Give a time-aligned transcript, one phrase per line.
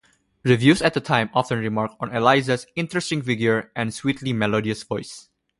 [0.41, 5.29] Reviews at the time often remarked on Eliza's "interesting figure" and "sweetly melodious voice".